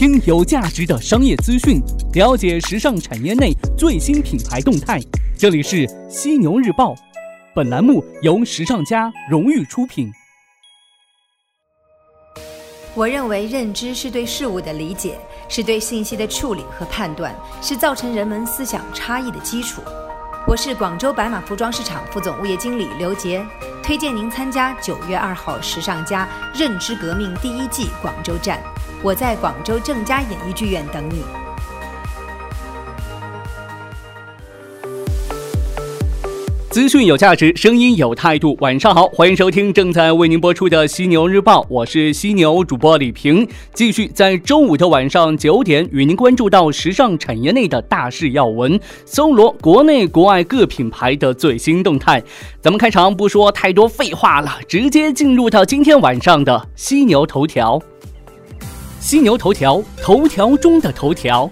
[0.00, 1.78] 听有价值的商业资讯，
[2.14, 4.98] 了解时尚产业内最新品牌动态。
[5.36, 6.94] 这里是犀牛日报，
[7.54, 10.10] 本栏目由时尚家荣誉出品。
[12.94, 15.18] 我认为认知是对事物的理解，
[15.50, 19.82] 是对信息的处理和判断，是造成人们思想差异的基础。
[20.46, 23.44] 我是广州白马服装市场副总物业经理刘杰，
[23.82, 28.58] 推荐您参加九月二号时尚家认知革命第一季广州站。
[29.02, 31.22] 我在广州正佳演艺剧院等你。
[36.68, 38.56] 资讯有价值，声音有态度。
[38.60, 52.22] 晚上好，欢迎收听正在为您播出的犀牛日报，我是犀牛主播李平，继续在周五的晚上九点与您关注到时尚产业内的大事要闻，搜罗国内国外各品牌的最新动态。
[52.60, 57.82] 咱们开场不说太多废话了，直接进入到今天晚上的犀牛头条。
[59.00, 61.50] 犀牛头条，头条中的头条。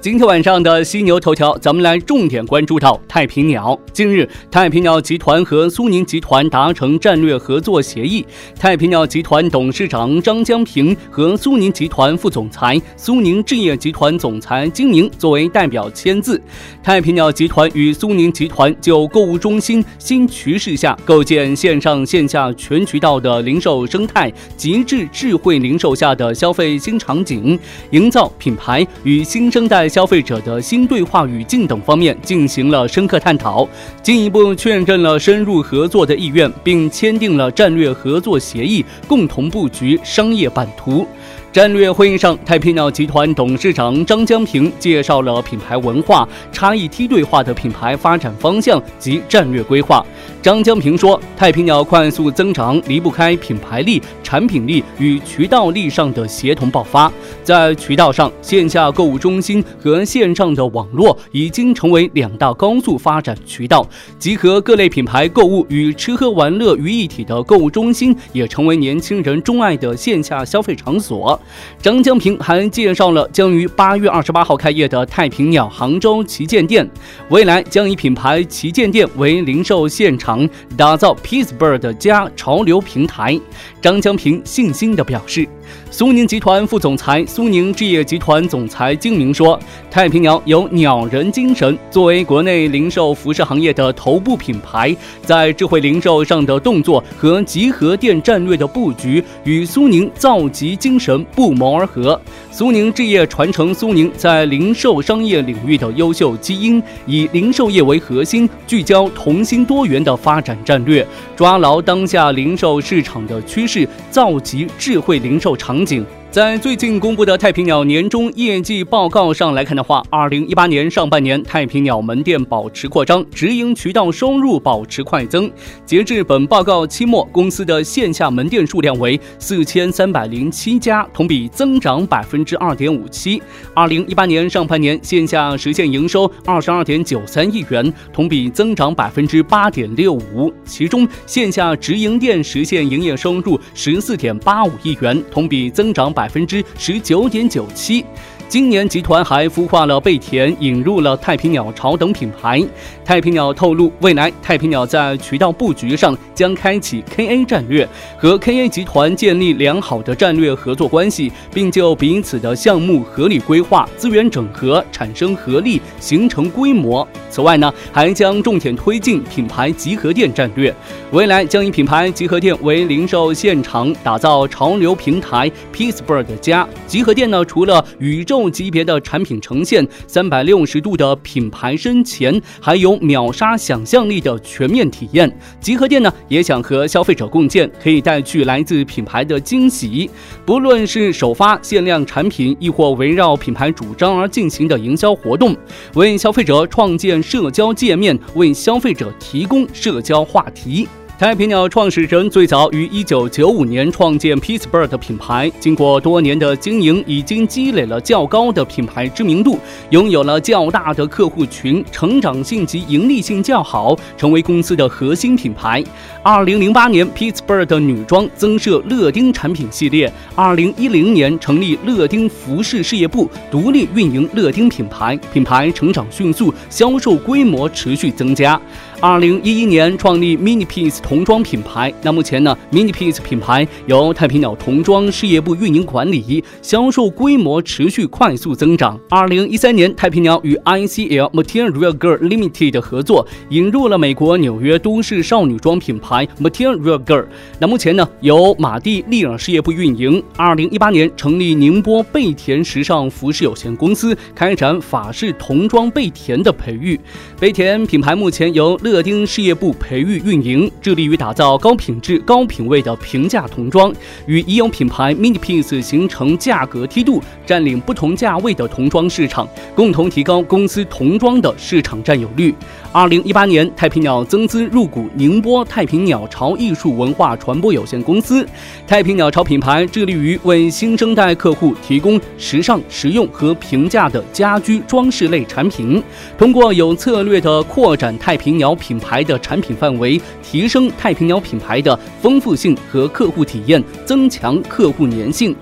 [0.00, 3.76] 今天晚上的犀牛头条，咱们来重点关注到太平鸟。
[3.92, 8.24] 近日，太平鸟集团和苏宁集团达成战略合作协议，
[8.56, 16.40] 太平鸟集团董事长张江平和苏宁集团副总裁、苏宁置业集团总裁金宁作为代表签字。
[16.80, 27.58] 太平鸟集团与苏宁集团就购物中心新趋势下构建线上线下全渠道的零售生态，极致智慧零售下的消费新场景，
[27.90, 29.87] 营造品牌与新生代。
[29.88, 33.66] 消费者的新对话语境等方面进行了深刻探讨，
[34.02, 41.06] 进一步确认了深入合作的意愿，并签订了战略合作协议，共同布局商业版图。
[41.50, 50.04] 战略会议上，太平鸟集团董事长张江平介绍了品牌文化差异梯队化的品牌发展方向及战略规划。
[50.42, 57.10] 张江平说：“太平鸟快速增长离不开品牌力、产品力与渠道力上的协同爆发。
[57.42, 63.84] 在渠道上，线下购物中心和线上的网络已经成为两大高速发展渠道，
[64.18, 71.38] 集合各类品牌购物与吃喝玩乐于一体的购物中心也成为年轻人钟爱的线下消费场所。”
[71.80, 76.88] 张江平还介绍了将于八月二十八号开业的太平鸟杭州旗舰店，
[77.28, 83.38] 未来将以品牌旗舰店为零售现场，打造 Peacebird 加潮流平台。
[83.80, 85.48] 张江平信心地表示。
[85.90, 89.58] 苏宁集团副总裁、苏宁置业集团总裁金明说
[89.90, 102.20] ：“太平鸟有鸟人精神，作为国内零售服饰行业的头部品牌，在智慧零售上的动作和集合店战略的布局，与苏宁造极精神不谋而合。
[102.50, 111.06] 苏宁置业传承苏宁在零售商业领域的优秀基因，以零售业为核心，聚焦同心多元的发展战略，
[111.36, 116.06] 抓牢当下零售市场的趋势，造极智慧零售。”场景。
[116.30, 125.50] 在最近公布的太平鸟年终业绩报告上来看的话，二零一八年上半年太平鸟门店保持扩张，直营渠道收入保持快增。
[125.86, 133.42] 截至本报告期末，公司的线下门店数量为四千三百零七家，同比增长百分之二点五七。
[133.72, 140.52] 二零一八年上半年线下实现营收二十二点九三亿元，同比增长百分之八点六五。
[140.66, 146.12] 其中线下直营店实现营业收入十四点八五亿元，同比增长。
[146.18, 148.04] 百分之十九点九七。
[148.48, 152.64] 今年集团还孵化了贝田，引入了太平鸟巢等品牌。
[153.04, 157.86] 太平鸟透露，未来太平鸟在渠道布局上将开启 KA 战略，
[158.16, 167.06] 和 KA 集团建立良好的战略合作关系，并就彼此的项目合理规划、资源整合，产生合力，形成规模。
[167.28, 170.74] 此外呢，还将重点推进品牌集合店战略，
[171.12, 177.44] 未来将以品牌集合店为零售现场，打造潮流平台 Peacebird 家集合店呢。
[177.48, 185.34] 除了宇宙级别的产品呈现，三百六十度的品牌身前，还有秒杀想象力的全面体验。
[185.58, 190.10] 集合店呢，也想和消费者共建，可以带去来自品牌的惊喜。
[190.44, 195.56] 不论是首发限量产品，亦或围绕品牌主张而进行的营销活动，
[195.94, 200.86] 为消费者创建社交界面，为消费者提供社交话题。
[201.18, 209.58] 太平鸟创始人最早于一九九五年创建 Peacebird 品牌，经过多年的经营，已经积累了较高的品牌知名度，
[209.90, 215.82] 拥有了较大的客户群，成长性及盈利性较好，成为公司的核心品牌。
[216.22, 228.60] 二零零八年，Peacebird 女装增设乐丁产品系列；二零一零年成立乐丁服饰事业部，独立运营乐丁品牌，品牌成长迅速，销售规模持续增加。
[229.00, 231.94] 二零一一年创立 Mini Piece 童装品牌。
[232.02, 238.98] 那目前呢，Mini Piece 品牌由太平鸟童装事业部运营管理，销售规模持续快速增长。
[239.08, 247.26] 二零一三年，太平鸟与 ICL Material Girl Limited 合作，引入了美国纽约都市少女装品牌 Material Girl。
[247.60, 250.20] 那目前呢，由马蒂利尔事业部运营。
[250.36, 256.98] 二零一八年成立宁波贝田时尚服饰有限公司，开展法式童装贝田的培育。
[257.38, 263.94] 飞田品牌目前由乐丁事业部培育运营，致力于打造高品质、高品位的平价童装，
[264.26, 272.52] 与已有品牌 Mini Piece 形成价格梯度，占领不同价位的童装市场，共同提高公司童装的市场占有率。
[272.90, 278.46] 二零一八年，太平鸟增资入股宁波太平鸟巢艺术文化传播有限公司。
[278.86, 286.02] 太平鸟巢品牌致力于为新生代客户提供时尚、实用和平价的家居装饰类产品，
[286.38, 295.54] 通过有策略的扩展太平鸟品牌的产品范围，提升太平鸟品牌的丰富性和客户体验，增强客户粘性。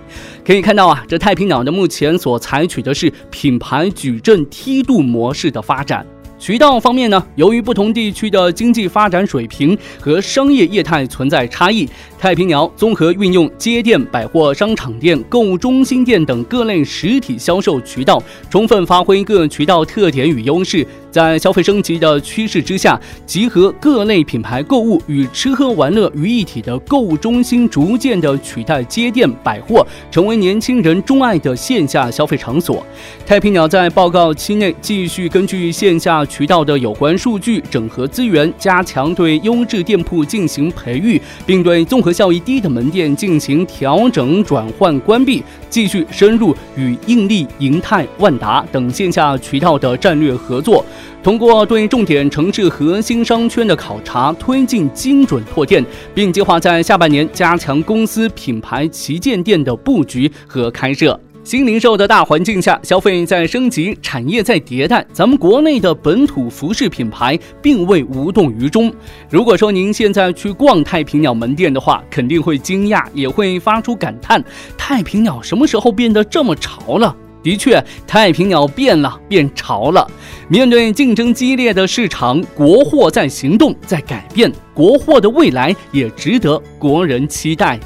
[0.44, 6.06] 可以看到啊，这太平鸟的目前所采取的是品牌矩阵梯度模式的发展。
[6.38, 11.88] 渠道方面呢，由于不同地区的经济发展水平和商业业态存在差异，
[12.18, 20.86] 太平鸟综合运用街店、百货商场店、购物中心店等各类实体销售渠道，充分发挥各渠道特点与优势。
[21.10, 32.84] 在消费升级的趋势之下，集合各类品牌购物与吃喝玩乐于一体的购物中心，逐渐的取代街店、百货，成为年轻人钟爱的线下消费场所。
[33.24, 50.84] 太平鸟在报告期内继续根据线下渠道的有关数据，整合资源，加强对优质店铺进行培育，并对综合效益低的门店进行调整、转换、关闭，继续深入与印力、银泰、万达等线下渠道的战略合作。
[51.22, 61.18] 通过对重点城市核心商圈的考察，推进精准拓店，并计划在下半年加强公司品牌旗舰店的布局和开设。
[61.42, 68.92] 新零售的大环境下，消费在升级，产业在迭代，咱们国内的本土服饰品牌并未无动于衷。
[69.30, 74.44] 如果说您现在去逛太平鸟门店的话，肯定会惊讶，也会发出感叹：
[74.76, 77.14] 太平鸟什么时候变得这么潮了？
[77.46, 80.04] 的确，太平鸟变了，变潮了。
[80.48, 87.78] 面对竞争激烈的市场，国货在行动，在改变，国货的未来也值得国人期待。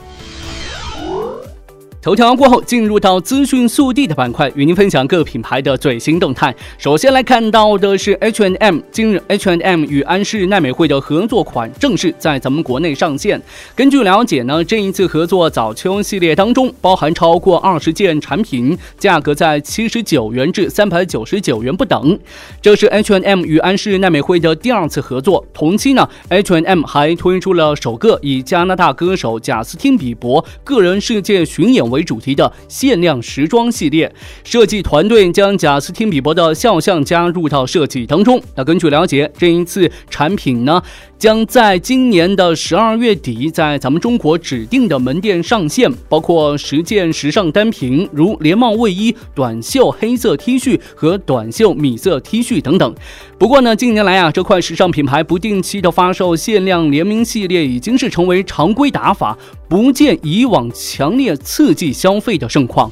[2.03, 6.55] 头条过后，进入到资讯速递的板块，与您分享各品牌的最新动态。
[6.79, 13.39] 首先来看到的是 H and M，今日 H and M 与安室奈美惠的合作款正式在咱们国内上线。
[13.77, 22.19] 根据了解呢，这一次合作早秋系列当中，包含超过二十件产品，价格在七十九元至三百九十九元不等。
[22.63, 25.45] 这是 H and M 与安室奈美惠的第二次合作。
[25.53, 31.90] 同期呢 H and M 还推出了首个以加拿大歌手贾斯汀比伯个人世界巡演。
[31.91, 34.13] 为主题的限量时装系列，
[34.45, 38.41] 设计团队将贾斯汀比伯的肖像加入到设计当中。
[38.55, 40.83] 那根据了解，这一次产品呢，
[41.21, 52.95] 将在今年的十二月底在咱们中国指定的门店上线，包括十件时尚单品，如连帽卫衣、短袖黑色 T 恤和短袖米色 T 恤等等。
[53.39, 59.37] 不过呢，近年来啊，这块时尚品牌不定期的发售限量联名系列，已经是成为常规打法，
[59.69, 62.91] 不见以往强烈刺激消费的盛况。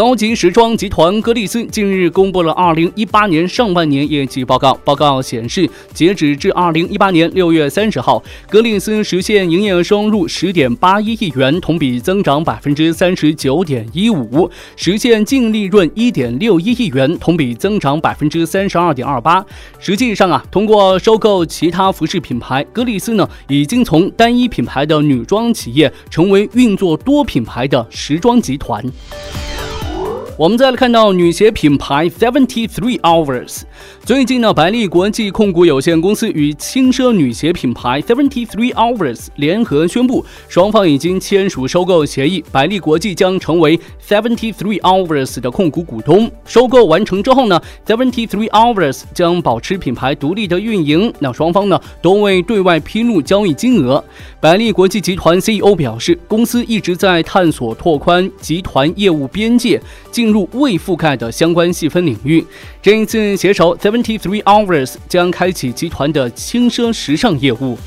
[0.00, 4.72] 高级时装集团格丽斯近日公布了二零一八年上半年业绩报告。
[4.82, 19.44] 报告显示，截止至二零一八年六月三十号，格丽斯实现营业收入十点八一亿元，同比增长百分之三十九点一五；实现净利润一点六一亿元，同比增长百分之三十二点二八。
[19.78, 28.82] 实际上啊，通过收购其他服饰品牌，格丽斯呢已经从单一品牌的女装企业，成为运作多品牌的时装集团。
[30.40, 33.60] 我们再来看到女鞋品牌 Seventy Three Hours。
[34.06, 46.30] 最近呢，百丽国际控股有限公司与轻奢女鞋品牌 Seventy Three Hours 联合宣布，双方已经签署收购协议，百丽国际将成为 Seventy Three Hours 的控股股东。
[46.46, 51.12] 收购完成之后呢，Seventy Three Hours 将保持品牌独立的运营。
[51.18, 54.02] 那双方呢都未对外披露交易金额。
[54.40, 59.78] 百丽国际集团 CEO 表示，公司一直在探索拓宽集团业务边界，
[60.10, 60.29] 进。
[60.30, 62.44] 入未覆盖的相关细分领域。
[62.80, 67.78] 这一次携手 Seventy Three Hours 将开启集团的轻奢时尚业务。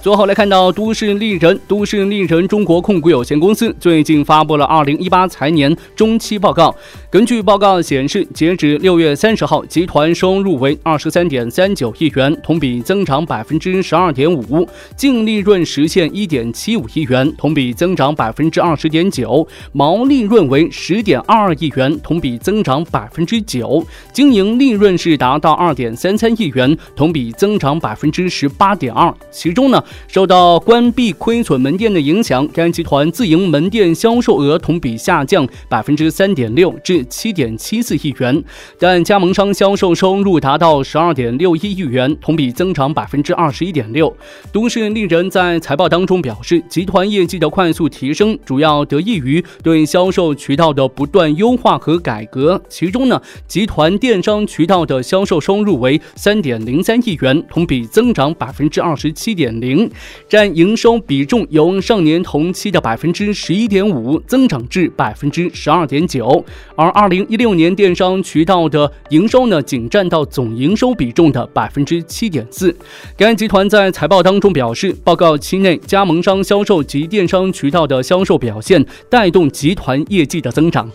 [0.00, 6.74] 最后来看到都市丽人，都市丽人中国控股有限公司最近发布了二零一八财年中期报告。
[7.12, 14.66] 根据报告显示，截止六月三十号，集团收入为二十三点三九亿元，同比增长百分之十二点五；
[14.96, 29.14] 净利润实现一点七五亿元，同比增长百分之二十点九；毛利润为十点二二亿元，同比增长百分之九；经营利润是达到二点三三亿元，同比增长百分之十八点二。
[29.30, 29.84] 其中呢。
[30.08, 38.42] 受到关闭亏损门店的影响，该集团自营门店销售额同比下降百分之三点六至七点七四亿元，
[38.78, 44.14] 但加盟商销售收入达到十二点六一亿元，同比增长百分之二十一点六。
[44.52, 52.60] 都市丽人在财报当中表示，集团业绩的快速提升主要得益于对销售渠道的不断优化和改革。
[52.68, 59.90] 其中呢，集团电商渠道的销售收入为三点零三亿元，同比增长百分之二十七点零。
[60.28, 66.44] 占营收比重由上年同期的百分之十一点五增长至百分之十二点九，
[66.76, 72.74] 而二零一六年电商渠道的营收呢，仅占到总营收比重的百分之七点四。
[73.16, 80.90] 该集团在财报当中表示，报告期内加盟商销售及电商渠道的销售表现带动集团业绩的增长。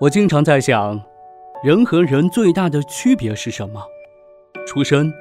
[0.00, 1.00] 我经常在想，
[1.64, 3.82] 人和人最大的区别是什么？
[4.66, 5.12] 出身。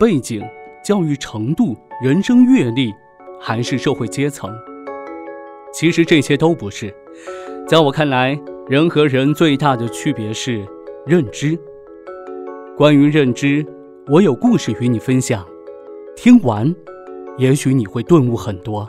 [0.00, 0.42] 背景、
[0.82, 2.92] 教育程度、人生阅历，
[3.40, 4.52] 还是社会阶层？
[5.72, 6.92] 其实这些都不是。
[7.72, 8.38] 在我看来，
[8.68, 10.62] 人和人最大的区别是
[11.06, 11.58] 认知。
[12.76, 13.66] 关于认知，
[14.08, 15.42] 我有故事与你分享。
[16.14, 16.70] 听完，
[17.38, 18.86] 也许你会顿悟很多。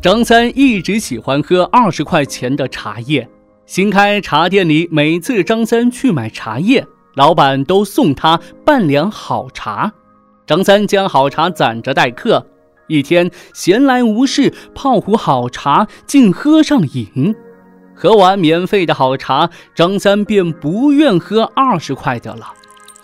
[0.00, 3.28] 张三一直喜欢喝二十块钱的茶叶。
[3.66, 6.86] 新开茶店里，每次张三去买茶叶，
[7.16, 9.92] 老板都送他半两好茶。
[10.52, 12.46] 张三将好茶攒着待客。
[12.86, 17.34] 一天闲来无事，泡壶好茶，竟喝上瘾。
[17.94, 22.52] 喝完免费的好茶，张三便不愿喝二十块的了。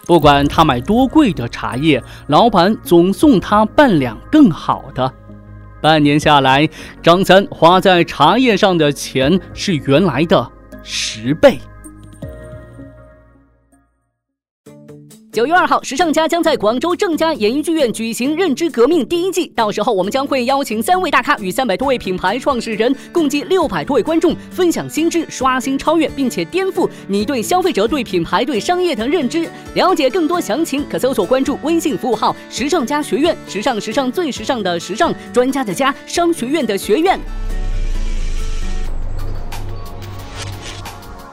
[0.04, 5.10] 不管他买多贵的茶叶，老板总送他半两更好的。
[5.80, 6.68] 半年下来，
[7.02, 10.46] 张三花在茶叶上的钱是原来的。
[10.82, 11.58] 十倍。
[15.38, 29.48] 九月二号，时尚家将在广州正佳演艺剧院举行《认知革命》第一季，到时候我们将会邀请三位大咖与三百多位品牌创始人，共计六百多位观众，分享新知，刷新、超越，并且颠覆你对消费者、对品牌、对商业的认知。
[29.74, 37.16] 了解更多详情，可搜索关注微信服务号“时尚家学院”，时尚时尚最时尚的时尚专家的家，商学院的学院。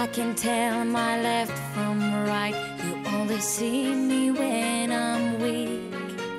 [0.00, 2.54] I can tell my left from right.
[2.82, 5.92] You only see me when I'm weak.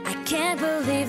[0.03, 1.00] I can't believe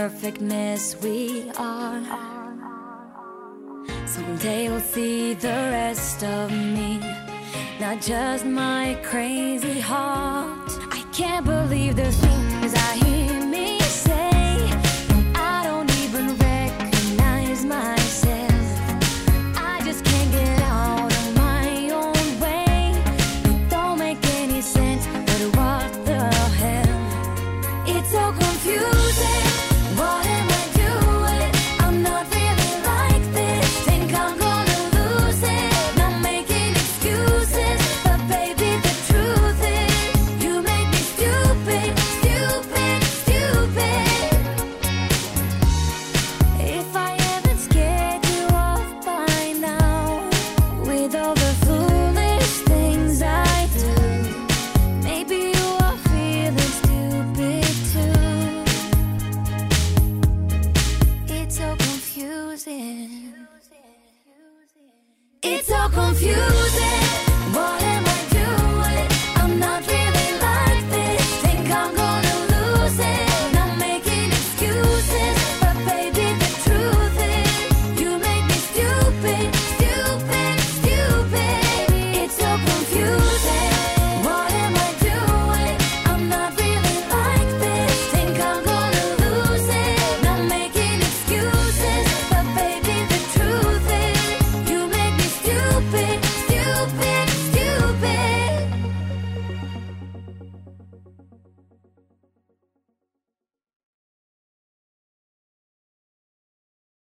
[0.00, 2.00] a perfect mess we are.
[4.06, 6.98] Someday you'll see the rest of me,
[7.80, 10.70] not just my crazy heart.
[10.90, 12.39] I can't believe the things.